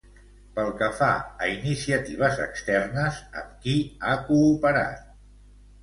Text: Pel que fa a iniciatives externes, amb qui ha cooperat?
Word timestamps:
Pel 0.53 0.71
que 0.79 0.87
fa 0.99 1.09
a 1.17 1.51
iniciatives 1.59 2.41
externes, 2.47 3.21
amb 3.43 3.55
qui 3.67 3.79
ha 4.11 4.21
cooperat? 4.33 5.11